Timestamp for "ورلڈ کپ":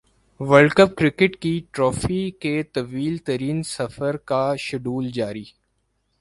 0.39-0.95